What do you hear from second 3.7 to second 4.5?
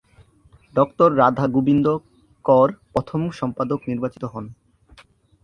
নির্বাচিত হন।